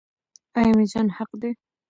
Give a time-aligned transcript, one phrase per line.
[0.57, 1.51] آیا میزان حق دی؟